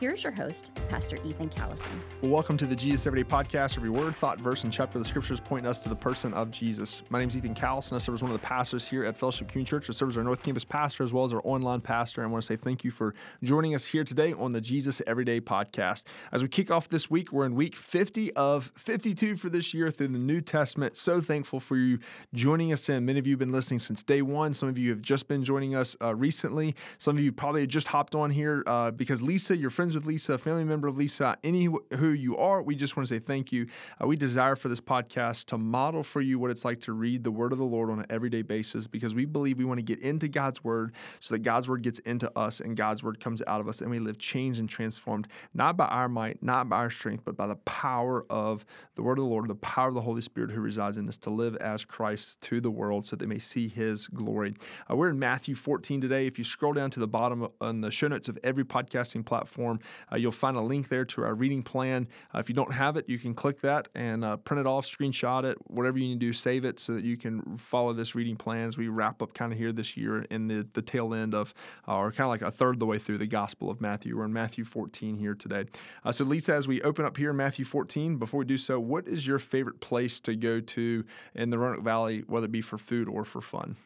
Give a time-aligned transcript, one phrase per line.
[0.00, 2.00] Here's your host, Pastor Ethan Callison.
[2.20, 3.76] Well, welcome to the Jesus Everyday Podcast.
[3.76, 6.50] Every word, thought, verse, and chapter of the scriptures point us to the person of
[6.50, 7.02] Jesus.
[7.10, 7.92] My name is Ethan Callison.
[7.92, 9.88] I serve as one of the pastors here at Fellowship Community Church.
[9.88, 12.24] I serve as our North Campus pastor as well as our online pastor.
[12.24, 15.40] I want to say thank you for joining us here today on the Jesus Everyday
[15.40, 16.02] Podcast.
[16.32, 19.92] As we kick off this week, we're in week 50 of 52 for this year
[19.92, 20.96] through the New Testament.
[20.96, 22.00] So thankful for you
[22.34, 23.04] joining us in.
[23.04, 24.54] Many of you have been listening since day one.
[24.54, 26.74] Some of you have just been joining us uh, recently.
[26.98, 30.38] Some of you probably just hopped on here uh, because Lisa, you're friends with Lisa,
[30.38, 33.66] family member of Lisa, any who you are, we just want to say thank you.
[34.02, 37.22] Uh, we desire for this podcast to model for you what it's like to read
[37.22, 39.82] the Word of the Lord on an everyday basis because we believe we want to
[39.82, 43.42] get into God's Word so that God's Word gets into us and God's Word comes
[43.46, 46.78] out of us and we live changed and transformed, not by our might, not by
[46.78, 49.94] our strength, but by the power of the Word of the Lord, the power of
[49.94, 53.10] the Holy Spirit who resides in us to live as Christ to the world so
[53.10, 54.54] that they may see His glory.
[54.90, 56.26] Uh, we're in Matthew 14 today.
[56.26, 59.73] If you scroll down to the bottom on the show notes of every podcasting platform,
[60.12, 62.08] uh, you'll find a link there to our reading plan.
[62.34, 64.86] Uh, if you don't have it, you can click that and uh, print it off,
[64.86, 68.14] screenshot it, whatever you need to do, save it so that you can follow this
[68.14, 71.14] reading plan as we wrap up kind of here this year in the, the tail
[71.14, 71.54] end of,
[71.86, 74.16] or kind of like a third of the way through the Gospel of Matthew.
[74.16, 75.64] We're in Matthew 14 here today.
[76.10, 79.08] So, Lisa, as we open up here in Matthew 14, before we do so, what
[79.08, 82.78] is your favorite place to go to in the Roanoke Valley, whether it be for
[82.78, 83.76] food or for fun?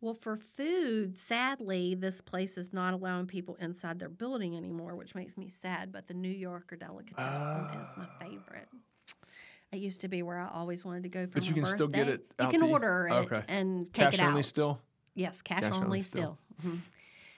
[0.00, 5.14] Well, for food, sadly, this place is not allowing people inside their building anymore, which
[5.14, 5.92] makes me sad.
[5.92, 8.24] But the New Yorker delicatessen uh, is my ah.
[8.24, 8.68] favorite.
[9.72, 11.76] It used to be where I always wanted to go for but you can birthday.
[11.76, 12.32] still get it.
[12.40, 13.40] You can order it okay.
[13.48, 14.24] and take cash it out.
[14.24, 14.80] Cash only still.
[15.14, 16.38] Yes, cash, cash only, only still.
[16.58, 16.70] still.
[16.70, 16.78] Mm-hmm.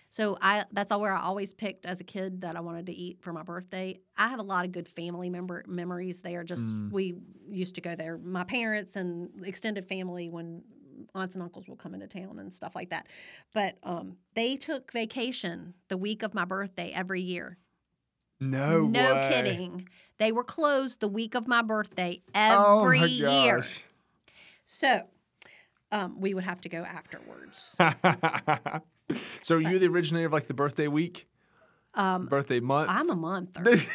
[0.09, 2.93] So I that's all where I always picked as a kid that I wanted to
[2.93, 3.99] eat for my birthday.
[4.17, 6.45] I have a lot of good family member memories there.
[6.45, 6.93] Just mm.
[6.93, 7.17] we
[7.51, 8.19] used to go there.
[8.19, 10.63] My parents and extended family when
[11.15, 13.07] aunts and uncles will come into town and stuff like that.
[13.53, 17.59] But um, they took vacation the week of my birthday every year.
[18.41, 19.29] No, no way.
[19.31, 19.89] kidding.
[20.19, 23.65] They were closed the week of my birthday every oh my year.
[24.65, 25.03] So
[25.93, 27.77] um, we would have to go afterwards.
[29.43, 31.29] so are you the originator of like the birthday week?
[31.95, 32.91] Um, birthday month?
[32.91, 33.59] I'm a month.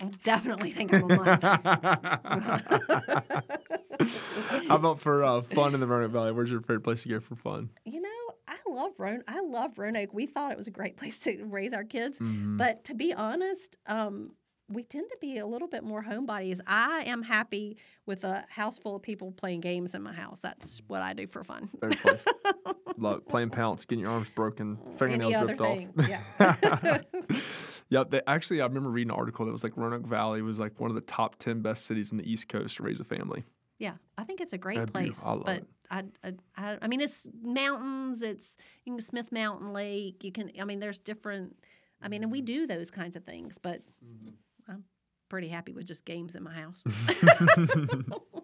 [0.00, 1.42] I definitely think I'm a month.
[4.68, 6.32] How about for uh, fun in the Roanoke Valley?
[6.32, 7.70] Where's your favorite place to go for fun?
[7.84, 8.08] You know,
[8.48, 9.24] I love Roanoke.
[9.28, 10.12] I love Roanoke.
[10.12, 12.56] We thought it was a great place to raise our kids, mm-hmm.
[12.56, 14.32] but to be honest, um,
[14.68, 16.60] we tend to be a little bit more homebodies.
[16.66, 17.76] I am happy
[18.06, 20.40] with a house full of people playing games in my house.
[20.40, 21.68] That's what I do for fun.
[21.80, 22.24] Favorite place.
[22.96, 25.92] Love playing pounce, getting your arms broken, fingernails ripped thing.
[25.98, 26.08] off.
[26.08, 26.98] Yeah.
[27.90, 28.10] Yep.
[28.10, 30.90] They, actually, I remember reading an article that was like Roanoke Valley was like one
[30.90, 33.44] of the top 10 best cities in the East Coast to raise a family.
[33.78, 33.94] Yeah.
[34.16, 35.20] I think it's a great That'd place.
[35.24, 35.66] I but it.
[35.90, 36.04] I,
[36.56, 38.22] I, I mean, it's mountains.
[38.22, 40.24] It's you can Smith Mountain Lake.
[40.24, 41.56] You can, I mean, there's different,
[42.02, 44.30] I mean, and we do those kinds of things, but mm-hmm.
[44.70, 44.84] I'm
[45.28, 46.84] pretty happy with just games in my house.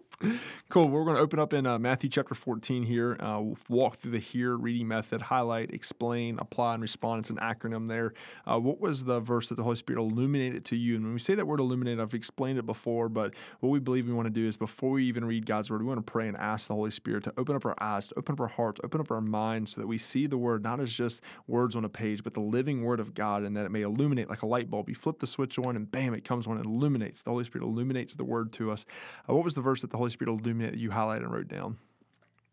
[0.69, 0.89] cool.
[0.89, 3.21] We're going to open up in uh, Matthew chapter 14 HEAR.
[3.21, 7.21] Uh, we'll walk through the here reading method, highlight, explain, apply, and respond.
[7.21, 8.13] It's an acronym there.
[8.45, 10.95] Uh, what was the verse that the Holy Spirit illuminated to you?
[10.95, 14.07] And when we say that word illuminate, I've explained it before, but what we believe
[14.07, 16.27] we want to do is before we even read God's word, we want to pray
[16.27, 18.79] and ask the Holy Spirit to open up our eyes, to open up our hearts,
[18.83, 21.85] open up our minds so that we see the word not as just words on
[21.85, 24.47] a page, but the living word of God and that it may illuminate like a
[24.47, 24.89] light bulb.
[24.89, 27.23] You flip the switch on and bam, it comes on and illuminates.
[27.23, 28.85] The Holy Spirit illuminates the word to us.
[29.29, 31.47] Uh, what was the verse that the Holy Spirit illuminated that you highlighted and wrote
[31.47, 31.77] down?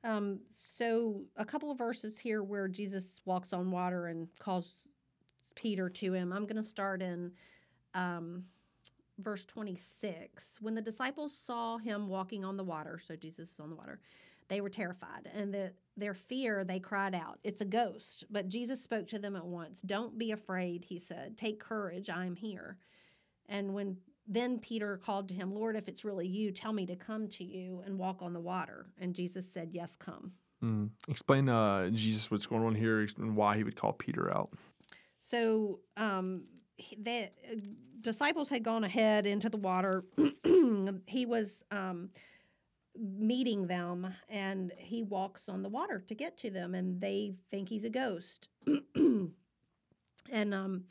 [0.05, 4.77] Um, so a couple of verses here where Jesus walks on water and calls
[5.55, 6.33] Peter to him.
[6.33, 7.33] I'm going to start in
[7.95, 8.45] um,
[9.19, 10.59] verse 26.
[10.61, 14.01] When the disciples saw him walking on the water, so Jesus is on the water,
[14.49, 18.83] they were terrified, and the, their fear they cried out, "It's a ghost!" But Jesus
[18.83, 19.81] spoke to them at once.
[19.83, 21.37] "Don't be afraid," he said.
[21.37, 22.09] "Take courage.
[22.09, 22.79] I am here."
[23.47, 23.99] And when
[24.29, 27.45] then Peter called to him, Lord, if it's really you, tell me to come to
[27.45, 28.87] you and walk on the water.
[29.01, 30.33] And Jesus said, Yes, come.
[30.63, 30.91] Mm.
[31.09, 34.51] Explain uh, Jesus what's going on here and why he would call Peter out.
[35.19, 36.45] So um,
[36.99, 37.57] the uh,
[38.01, 40.05] disciples had gone ahead into the water.
[41.07, 42.11] he was um,
[42.97, 47.69] meeting them, and he walks on the water to get to them, and they think
[47.69, 48.49] he's a ghost.
[48.97, 50.85] and um,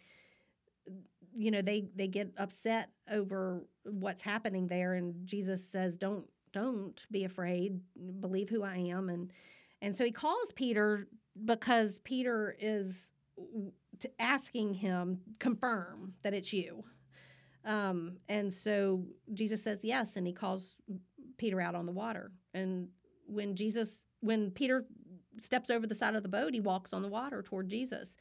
[1.37, 7.05] you know they they get upset over what's happening there and jesus says don't don't
[7.11, 7.79] be afraid
[8.19, 9.31] believe who i am and
[9.81, 11.07] And so he calls Peter
[11.45, 13.11] because Peter is
[14.19, 16.83] asking him, confirm that it's you.
[17.65, 20.75] Um, and so Jesus says yes, and he calls
[21.37, 22.31] Peter out on the water.
[22.53, 22.89] And
[23.27, 24.85] when Jesus, when Peter
[25.37, 28.15] steps over the side of the boat, he walks on the water toward Jesus.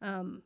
[0.00, 0.42] Um,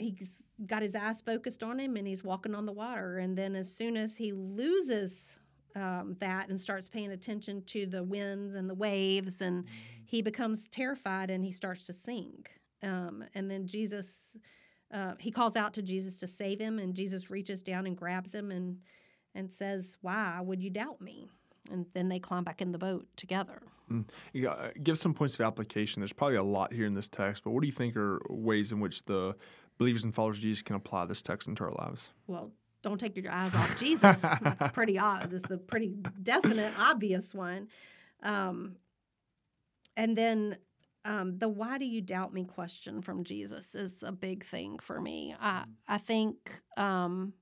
[0.00, 0.32] he's
[0.66, 3.18] got his eyes focused on him and he's walking on the water.
[3.18, 5.26] And then as soon as he loses
[5.76, 9.64] um, that and starts paying attention to the winds and the waves, and
[10.04, 12.50] he becomes terrified and he starts to sink.
[12.82, 14.12] Um, and then Jesus,
[14.92, 18.34] uh, he calls out to Jesus to save him, and Jesus reaches down and grabs
[18.34, 18.78] him and
[19.32, 21.28] and says, "Why would you doubt me?"
[21.70, 23.62] And then they climb back in the boat together.
[24.32, 26.00] You got- uh, give some points of application.
[26.00, 28.72] There's probably a lot here in this text, but what do you think are ways
[28.72, 29.36] in which the
[29.80, 32.08] believers and followers of Jesus can apply this text into our lives?
[32.26, 34.20] Well, don't take your eyes off Jesus.
[34.20, 35.40] That's pretty obvious.
[35.40, 37.68] That's a pretty definite, obvious one.
[38.22, 38.76] Um,
[39.96, 40.58] and then
[41.06, 45.00] um, the "Why do you doubt me?" question from Jesus is a big thing for
[45.00, 45.34] me.
[45.40, 47.32] I I think um,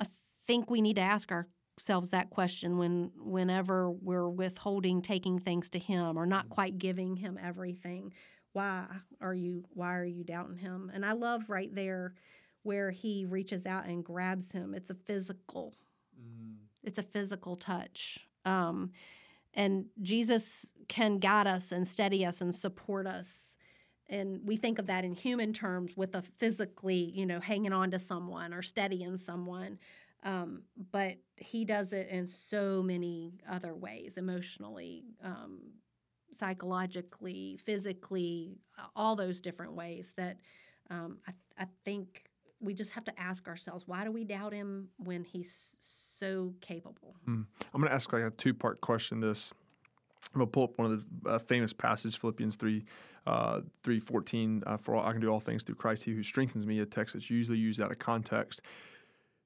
[0.00, 0.06] I
[0.46, 5.80] think we need to ask ourselves that question when whenever we're withholding taking things to
[5.80, 8.12] Him or not quite giving Him everything.
[8.54, 8.86] Why
[9.20, 10.90] are you Why are you doubting Him?
[10.94, 12.14] And I love right there
[12.64, 14.74] where he reaches out and grabs him.
[14.74, 15.74] It's a physical,
[16.82, 18.26] it's a physical touch.
[18.44, 18.90] Um,
[19.52, 23.28] and Jesus can guide us and steady us and support us.
[24.08, 27.90] And we think of that in human terms with a physically, you know, hanging on
[27.92, 29.78] to someone or steadying someone.
[30.22, 35.60] Um, but he does it in so many other ways emotionally, um,
[36.34, 38.58] psychologically, physically,
[38.94, 40.38] all those different ways that
[40.90, 42.24] um, I, I think
[42.60, 45.54] we just have to ask ourselves why do we doubt him when he's
[46.18, 47.16] so capable?
[47.72, 49.20] I'm going to ask like a two part question.
[49.20, 49.52] This
[50.34, 52.84] I'm to pull up one of the uh, famous passages, Philippians 3,
[53.26, 54.62] uh, 3 14.
[54.66, 56.86] Uh, for all, I can do all things through Christ, he who strengthens me, a
[56.86, 58.62] text that's usually used out of context.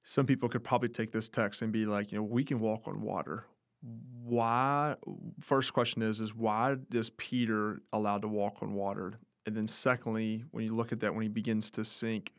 [0.04, 2.82] Some people could probably take this text and be like, you know, we can walk
[2.86, 3.44] on water.
[3.80, 4.96] Why?
[5.40, 9.18] First question is, is why does Peter allowed to walk on water?
[9.46, 12.32] And then secondly, when you look at that, when he begins to sink,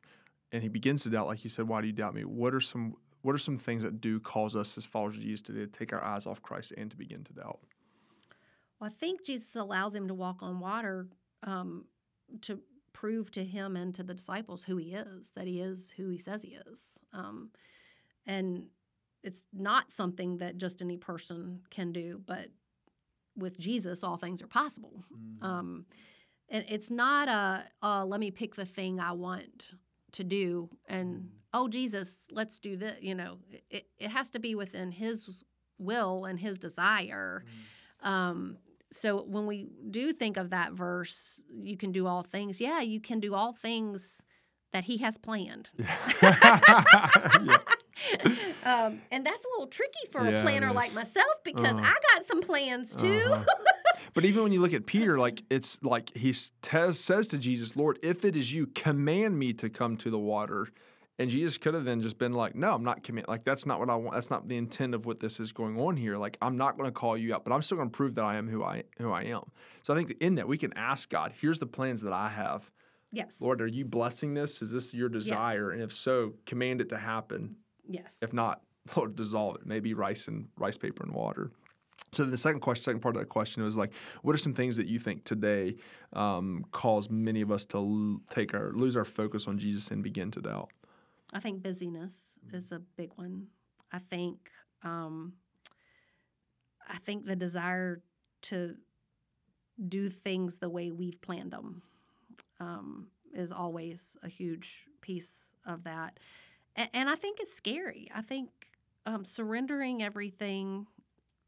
[0.52, 2.24] and he begins to doubt, like you said, why do you doubt me?
[2.24, 5.42] What are some what are some things that do cause us as followers of Jesus
[5.42, 7.60] today to take our eyes off Christ and to begin to doubt?
[8.80, 11.08] Well, I think Jesus allows him to walk on water
[11.44, 11.86] um,
[12.44, 12.60] to
[12.94, 16.18] prove to him and to the disciples who he is, that he is who he
[16.18, 16.86] says he is.
[17.12, 17.50] Um,
[18.26, 18.68] and
[19.24, 22.50] it's not something that just any person can do, but
[23.36, 25.04] with Jesus, all things are possible.
[25.42, 25.86] Um,
[26.50, 29.66] and it's not a, uh, let me pick the thing I want
[30.14, 32.96] to do and, oh, Jesus, let's do this.
[33.02, 33.38] You know,
[33.70, 35.44] it, it has to be within his
[35.78, 37.44] will and his desire.
[38.04, 38.58] Um,
[38.92, 42.60] so when we do think of that verse, you can do all things.
[42.60, 44.22] Yeah, you can do all things
[44.74, 45.72] that he has planned.
[46.22, 47.58] yeah.
[48.64, 51.82] um, and that's a little tricky for Yeah, a planner like myself because Uh-huh.
[51.84, 53.08] I got some plans too.
[53.32, 53.44] Uh-huh.
[54.16, 57.76] But even when you look at Peter, like it's like he says says to Jesus,
[57.76, 60.68] "Lord, if it is you, command me to come to the water."
[61.20, 63.28] And Jesus could have then just been like, "No, I'm not command.
[63.28, 64.16] Like that's not what I want.
[64.16, 66.18] That's not the intent of what this is going on here.
[66.18, 68.24] Like I'm not going to call you out, but I'm still going to prove that
[68.26, 69.44] I am who I who I am."
[69.84, 72.70] So I think in that we can ask God, "Here's the plans that I have.
[73.12, 73.36] yes.
[73.40, 74.62] Lord, are you blessing this?
[74.64, 75.70] Is this your desire?
[75.70, 77.58] And if so, command it to happen.
[77.90, 78.16] Yes.
[78.22, 78.62] If not,
[79.16, 79.66] dissolve it.
[79.66, 81.52] Maybe rice and rice paper and water.
[82.12, 83.92] So the second question, second part of that question was like,
[84.24, 85.76] what are some things that you think today
[86.14, 90.02] um, cause many of us to l- take our lose our focus on Jesus and
[90.02, 90.70] begin to doubt?
[91.34, 93.48] I think busyness is a big one.
[93.92, 94.50] I think
[94.84, 95.34] um,
[96.88, 98.02] I think the desire
[98.44, 98.76] to
[99.88, 101.82] do things the way we've planned them
[102.60, 106.20] um, is always a huge piece of that,
[106.76, 108.10] and, and I think it's scary.
[108.14, 108.50] I think
[109.06, 110.88] um, surrendering everything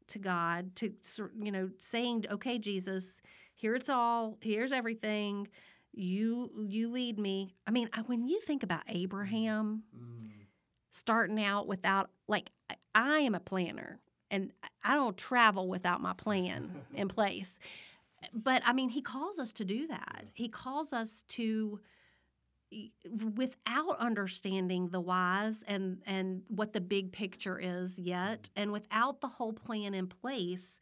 [0.08, 0.92] to God, to
[1.40, 3.22] you know, saying, "Okay, Jesus,
[3.54, 4.38] here it's all.
[4.40, 5.48] Here's everything."
[5.94, 9.82] you you lead me i mean when you think about abraham
[10.90, 12.50] starting out without like
[12.94, 13.98] I- am a planner
[14.30, 14.52] and
[14.82, 17.58] i don't travel without my plan in place
[18.32, 21.78] but i mean he calls us to do that he calls us to
[23.34, 29.28] without understanding the whys and and what the big picture is yet and without the
[29.28, 30.78] whole plan in place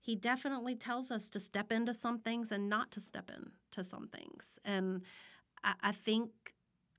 [0.00, 4.08] he definitely tells us to step into some things and not to step into some
[4.08, 5.02] things and
[5.62, 6.30] i, I think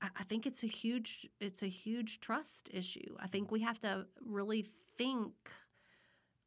[0.00, 3.16] I I think it's a huge it's a huge trust issue.
[3.18, 4.66] I think we have to really
[4.98, 5.32] think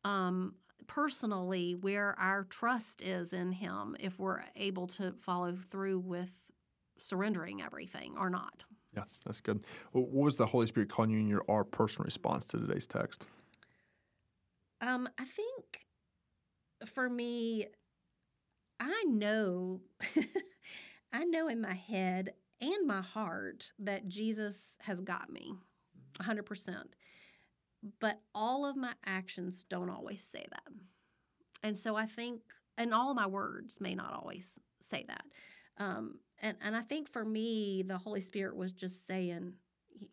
[0.04, 0.56] um,
[0.88, 6.30] personally where our trust is in Him if we're able to follow through with
[7.00, 8.64] surrendering everything or not.
[8.96, 9.64] Yeah, that's good.
[9.92, 13.26] What was the Holy Spirit calling you in your our personal response to today's text?
[14.82, 15.86] Um, I think
[16.86, 17.66] for me,
[18.80, 19.82] I know,
[21.14, 25.54] I know in my head and my heart that Jesus has got me,
[26.20, 26.96] hundred percent.
[28.00, 30.74] But all of my actions don't always say that,
[31.64, 32.42] and so I think,
[32.78, 34.50] and all my words may not always
[34.82, 35.24] say that.
[35.78, 39.54] Um, and and I think for me, the Holy Spirit was just saying,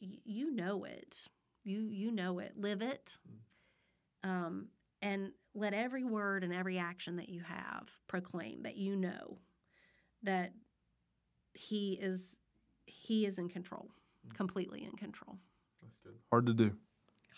[0.00, 1.24] "You know it,
[1.64, 3.16] you you know it, live it."
[4.22, 4.68] Um,
[5.02, 9.38] and let every word and every action that you have proclaim that you know
[10.22, 10.52] that
[11.54, 12.36] he is
[12.86, 13.88] he is in control
[14.34, 15.36] completely in control.
[15.82, 16.14] That's good.
[16.30, 16.72] Hard to do.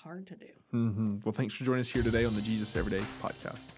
[0.03, 0.47] Hard to do.
[0.75, 1.17] Mm-hmm.
[1.25, 3.69] well thanks for joining us here today on the jesus everyday podcast